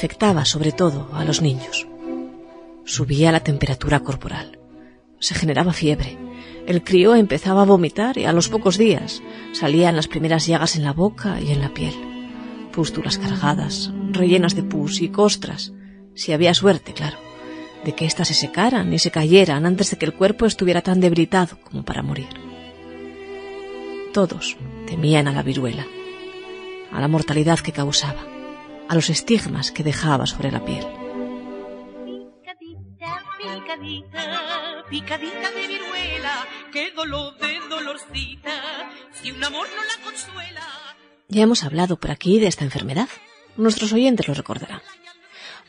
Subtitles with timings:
[0.00, 1.86] afectaba sobre todo a los niños.
[2.86, 4.58] Subía la temperatura corporal.
[5.18, 6.16] Se generaba fiebre.
[6.66, 9.22] El crío empezaba a vomitar y a los pocos días
[9.52, 11.92] salían las primeras llagas en la boca y en la piel.
[12.72, 15.74] Pústulas cargadas, rellenas de pus y costras,
[16.14, 17.18] si había suerte, claro,
[17.84, 21.00] de que éstas se secaran y se cayeran antes de que el cuerpo estuviera tan
[21.00, 22.30] debilitado como para morir.
[24.14, 24.56] Todos
[24.86, 25.84] temían a la viruela,
[26.90, 28.39] a la mortalidad que causaba,
[28.90, 30.84] a los estigmas que dejaba sobre la piel.
[33.38, 38.50] Picadita, picadita de viruela, qué dolor de dolorcita,
[39.12, 40.66] si un amor no la consuela.
[41.28, 43.08] Ya hemos hablado por aquí de esta enfermedad.
[43.56, 44.82] Nuestros oyentes lo recordarán.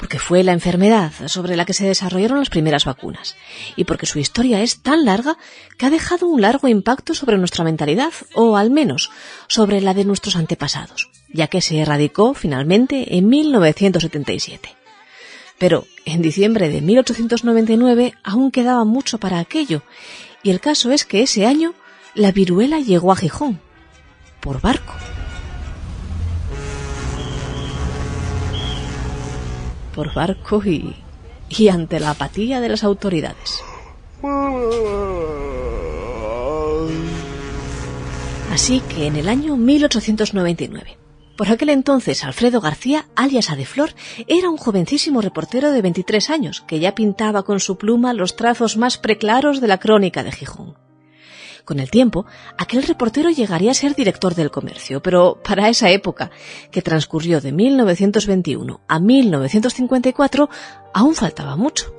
[0.00, 3.36] Porque fue la enfermedad sobre la que se desarrollaron las primeras vacunas.
[3.76, 5.36] Y porque su historia es tan larga
[5.76, 9.10] que ha dejado un largo impacto sobre nuestra mentalidad, o al menos
[9.46, 14.74] sobre la de nuestros antepasados, ya que se erradicó finalmente en 1977.
[15.58, 19.82] Pero en diciembre de 1899 aún quedaba mucho para aquello,
[20.42, 21.74] y el caso es que ese año
[22.14, 23.60] la viruela llegó a Gijón,
[24.40, 24.94] por barco.
[29.94, 30.94] Por barco y,
[31.48, 33.62] y ante la apatía de las autoridades.
[38.52, 40.98] Así que en el año 1899,
[41.40, 43.94] por aquel entonces, Alfredo García, alias Adeflor,
[44.26, 48.76] era un jovencísimo reportero de 23 años que ya pintaba con su pluma los trazos
[48.76, 50.89] más preclaros de la crónica de Gijón.
[51.64, 52.26] Con el tiempo,
[52.58, 56.30] aquel reportero llegaría a ser director del comercio, pero para esa época,
[56.70, 60.48] que transcurrió de 1921 a 1954,
[60.94, 61.94] aún faltaba mucho.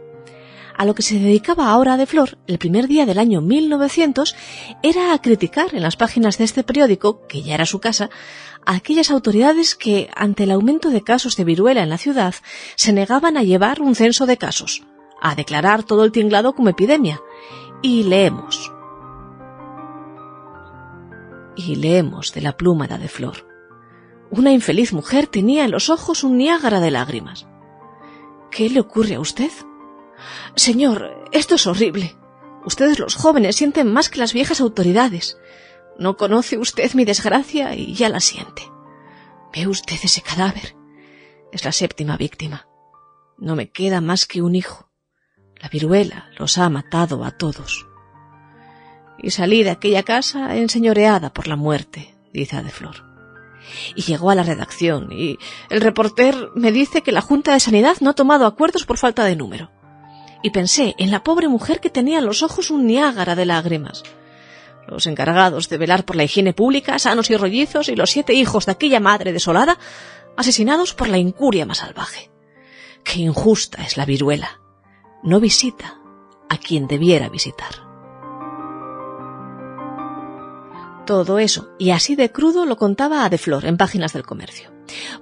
[0.77, 4.35] A lo que se dedicaba ahora de Flor, el primer día del año 1900,
[4.81, 8.09] era a criticar en las páginas de este periódico, que ya era su casa,
[8.65, 12.33] a aquellas autoridades que, ante el aumento de casos de viruela en la ciudad,
[12.75, 14.81] se negaban a llevar un censo de casos,
[15.21, 17.21] a declarar todo el tinglado como epidemia.
[17.83, 18.71] Y leemos.
[21.55, 23.47] Y leemos de la pluma de Flor.
[24.29, 27.47] Una infeliz mujer tenía en los ojos un niágara de lágrimas.
[28.49, 29.51] ¿Qué le ocurre a usted?
[30.55, 32.15] Señor, esto es horrible.
[32.65, 35.37] Ustedes los jóvenes sienten más que las viejas autoridades.
[35.97, 38.63] No conoce usted mi desgracia y ya la siente.
[39.53, 40.75] ¿Ve usted ese cadáver?
[41.51, 42.67] Es la séptima víctima.
[43.37, 44.89] No me queda más que un hijo.
[45.61, 47.87] La viruela los ha matado a todos.
[49.21, 53.03] Y salí de aquella casa enseñoreada por la muerte, dice Adeflor.
[53.95, 55.37] Y llegó a la redacción y
[55.69, 59.23] el reporter me dice que la Junta de Sanidad no ha tomado acuerdos por falta
[59.23, 59.69] de número.
[60.43, 64.03] Y pensé en la pobre mujer que tenía en los ojos un niágara de lágrimas
[64.87, 68.65] los encargados de velar por la higiene pública, sanos y rollizos, y los siete hijos
[68.65, 69.77] de aquella madre desolada,
[70.37, 72.29] asesinados por la incuria más salvaje.
[73.03, 74.59] Qué injusta es la viruela.
[75.23, 75.99] No visita
[76.49, 77.90] a quien debiera visitar.
[81.11, 84.71] Todo eso, y así de crudo, lo contaba a De Flor en Páginas del Comercio.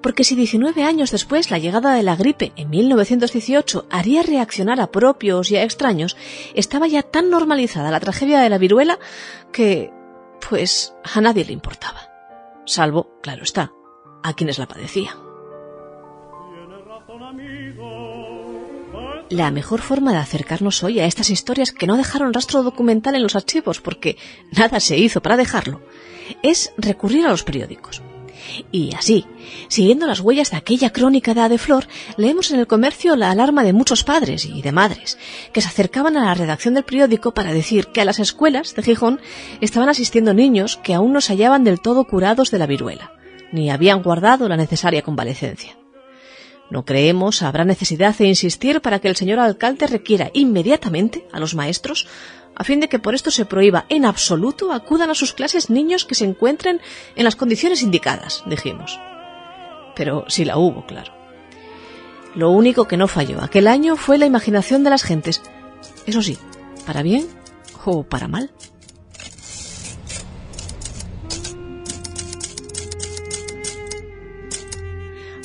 [0.03, 4.91] Porque si 19 años después la llegada de la gripe en 1918 haría reaccionar a
[4.91, 6.15] propios y a extraños,
[6.53, 8.99] estaba ya tan normalizada la tragedia de la viruela
[9.51, 9.91] que,
[10.47, 12.01] pues, a nadie le importaba.
[12.67, 13.73] Salvo, claro está,
[14.21, 15.28] a quienes la padecían.
[19.29, 23.21] La mejor forma de acercarnos hoy a estas historias que no dejaron rastro documental en
[23.21, 24.17] los archivos, porque
[24.51, 25.81] nada se hizo para dejarlo,
[26.41, 28.01] es recurrir a los periódicos.
[28.71, 29.27] Y así,
[29.67, 31.87] siguiendo las huellas de aquella crónica de Adeflor,
[32.17, 35.19] leemos en el comercio la alarma de muchos padres y de madres
[35.53, 38.81] que se acercaban a la redacción del periódico para decir que a las escuelas de
[38.81, 39.21] Gijón
[39.61, 43.13] estaban asistiendo niños que aún no se hallaban del todo curados de la viruela,
[43.51, 45.78] ni habían guardado la necesaria convalecencia.
[46.69, 51.55] No creemos habrá necesidad de insistir para que el señor alcalde requiera inmediatamente a los
[51.55, 52.07] maestros
[52.55, 56.03] a fin de que por esto se prohíba en absoluto acudan a sus clases niños
[56.03, 56.81] que se encuentren
[57.15, 58.99] en las condiciones indicadas, dijimos.
[59.95, 61.13] Pero sí la hubo, claro.
[62.35, 65.41] Lo único que no falló aquel año fue la imaginación de las gentes.
[66.05, 66.37] Eso sí,
[66.85, 67.27] para bien
[67.85, 68.51] o para mal.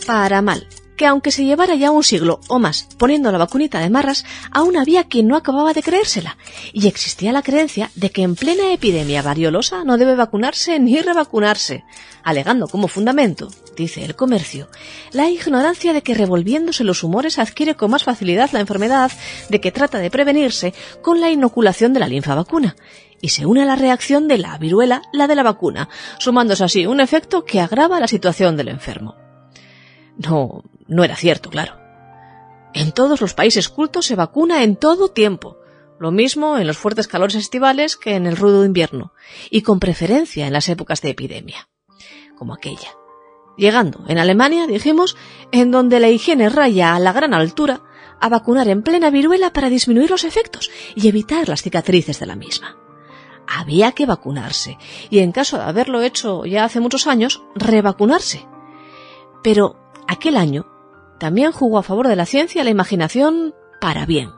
[0.04, 3.90] Para mal, que aunque se llevara ya un siglo o más poniendo la vacunita de
[3.90, 6.36] marras, aún había quien no acababa de creérsela,
[6.72, 11.84] y existía la creencia de que en plena epidemia variolosa no debe vacunarse ni revacunarse,
[12.22, 14.68] alegando como fundamento, dice el comercio,
[15.12, 19.10] la ignorancia de que revolviéndose los humores adquiere con más facilidad la enfermedad
[19.48, 22.76] de que trata de prevenirse con la inoculación de la linfavacuna,
[23.20, 25.88] y se une a la reacción de la viruela la de la vacuna,
[26.18, 29.16] sumándose así un efecto que agrava la situación del enfermo.
[30.18, 31.76] No, no era cierto, claro.
[32.74, 35.58] En todos los países cultos se vacuna en todo tiempo,
[35.98, 39.12] lo mismo en los fuertes calores estivales que en el rudo invierno,
[39.50, 41.68] y con preferencia en las épocas de epidemia,
[42.36, 42.90] como aquella.
[43.56, 45.16] Llegando en Alemania, dijimos,
[45.52, 47.82] en donde la higiene raya a la gran altura,
[48.20, 52.36] a vacunar en plena viruela para disminuir los efectos y evitar las cicatrices de la
[52.36, 52.76] misma.
[53.46, 54.78] Había que vacunarse
[55.10, 58.46] y en caso de haberlo hecho ya hace muchos años, revacunarse.
[59.42, 59.76] Pero
[60.08, 60.73] aquel año
[61.18, 64.30] también jugó a favor de la ciencia y la imaginación para bien.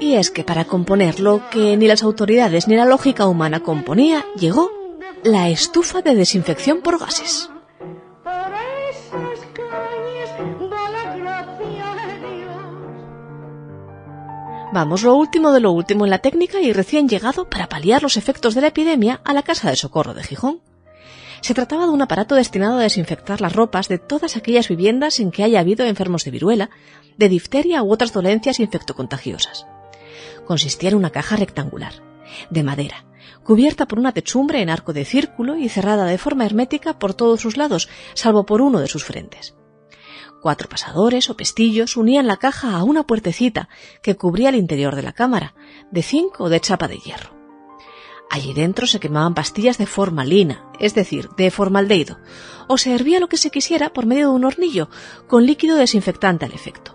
[0.00, 4.24] Y es que para componer lo que ni las autoridades ni la lógica humana componía,
[4.36, 4.70] llegó
[5.22, 7.50] la estufa de desinfección por gases.
[14.74, 18.16] Vamos, lo último de lo último en la técnica y recién llegado para paliar los
[18.16, 20.62] efectos de la epidemia a la Casa de Socorro de Gijón.
[21.42, 25.30] Se trataba de un aparato destinado a desinfectar las ropas de todas aquellas viviendas en
[25.30, 26.70] que haya habido enfermos de viruela,
[27.16, 29.64] de difteria u otras dolencias infectocontagiosas.
[30.44, 31.92] Consistía en una caja rectangular,
[32.50, 33.04] de madera,
[33.44, 37.40] cubierta por una techumbre en arco de círculo y cerrada de forma hermética por todos
[37.40, 39.54] sus lados, salvo por uno de sus frentes.
[40.44, 43.70] Cuatro pasadores o pestillos unían la caja a una puertecita
[44.02, 45.54] que cubría el interior de la cámara,
[45.90, 47.30] de zinc o de chapa de hierro.
[48.28, 52.18] Allí dentro se quemaban pastillas de formalina, es decir, de formaldehído,
[52.68, 54.90] o se hervía lo que se quisiera por medio de un hornillo,
[55.28, 56.94] con líquido desinfectante al efecto.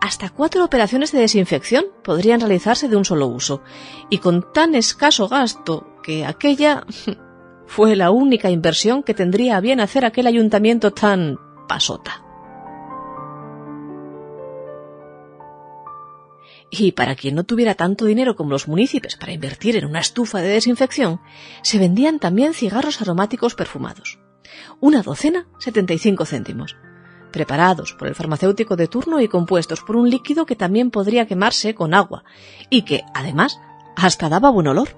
[0.00, 3.62] Hasta cuatro operaciones de desinfección podrían realizarse de un solo uso,
[4.08, 6.86] y con tan escaso gasto que aquella
[7.66, 11.36] fue la única inversión que tendría a bien hacer aquel ayuntamiento tan
[11.68, 12.29] pasota.
[16.70, 20.38] Y para quien no tuviera tanto dinero como los municipios para invertir en una estufa
[20.38, 21.20] de desinfección,
[21.62, 24.20] se vendían también cigarros aromáticos perfumados.
[24.78, 26.76] Una docena, 75 céntimos,
[27.32, 31.74] preparados por el farmacéutico de turno y compuestos por un líquido que también podría quemarse
[31.74, 32.24] con agua
[32.70, 33.58] y que, además,
[33.96, 34.90] hasta daba buen olor.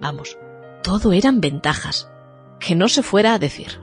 [0.00, 0.38] Vamos,
[0.82, 2.10] todo eran ventajas,
[2.60, 3.80] que no se fuera a decir.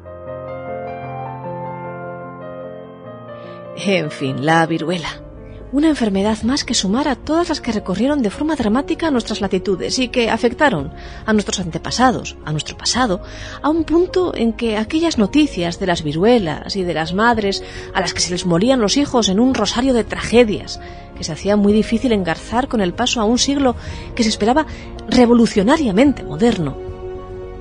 [3.77, 5.30] En fin, la viruela
[5.71, 10.00] una enfermedad más que sumar a todas las que recorrieron de forma dramática nuestras latitudes
[10.00, 10.91] y que afectaron
[11.25, 13.21] a nuestros antepasados, a nuestro pasado,
[13.62, 17.63] a un punto en que aquellas noticias de las viruelas y de las madres
[17.94, 20.79] a las que se les morían los hijos en un rosario de tragedias,
[21.18, 23.75] que se hacía muy difícil engarzar con el paso a un siglo
[24.15, 24.65] que se esperaba
[25.07, 26.75] revolucionariamente moderno.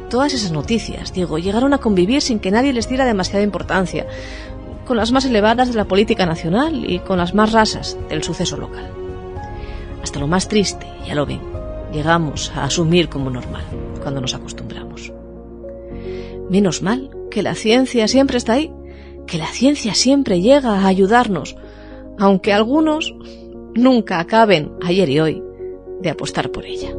[0.08, 4.06] Todas esas noticias, digo, llegaron a convivir sin que nadie les diera demasiada importancia,
[4.90, 8.56] con las más elevadas de la política nacional y con las más rasas del suceso
[8.56, 8.90] local.
[10.02, 11.40] Hasta lo más triste, ya lo ven,
[11.92, 13.62] llegamos a asumir como normal
[14.02, 15.12] cuando nos acostumbramos.
[16.50, 18.72] Menos mal que la ciencia siempre está ahí,
[19.28, 21.54] que la ciencia siempre llega a ayudarnos,
[22.18, 23.14] aunque algunos
[23.76, 25.42] nunca acaben, ayer y hoy,
[26.00, 26.92] de apostar por ella.